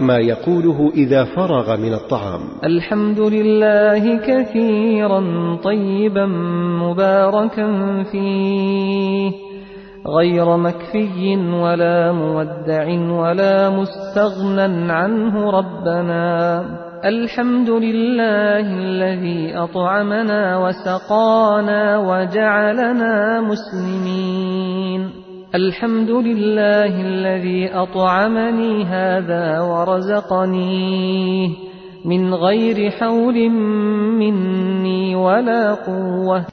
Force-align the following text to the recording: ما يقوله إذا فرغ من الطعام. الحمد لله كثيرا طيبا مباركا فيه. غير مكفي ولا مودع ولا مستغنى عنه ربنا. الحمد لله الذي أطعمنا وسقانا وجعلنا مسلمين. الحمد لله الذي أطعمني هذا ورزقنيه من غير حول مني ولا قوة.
ما 0.00 0.18
يقوله 0.18 0.92
إذا 0.94 1.24
فرغ 1.24 1.76
من 1.76 1.94
الطعام. 1.94 2.40
الحمد 2.64 3.20
لله 3.20 4.16
كثيرا 4.16 5.20
طيبا 5.64 6.26
مباركا 6.82 8.02
فيه. 8.02 9.32
غير 10.06 10.56
مكفي 10.56 11.36
ولا 11.36 12.12
مودع 12.12 12.86
ولا 13.10 13.70
مستغنى 13.70 14.92
عنه 14.92 15.50
ربنا. 15.50 16.64
الحمد 17.04 17.70
لله 17.70 18.60
الذي 18.60 19.56
أطعمنا 19.56 20.58
وسقانا 20.58 21.98
وجعلنا 21.98 23.40
مسلمين. 23.40 25.03
الحمد 25.54 26.10
لله 26.10 27.00
الذي 27.00 27.70
أطعمني 27.74 28.84
هذا 28.84 29.60
ورزقنيه 29.60 31.48
من 32.04 32.34
غير 32.34 32.90
حول 32.90 33.50
مني 34.18 35.14
ولا 35.14 35.74
قوة. 35.74 36.46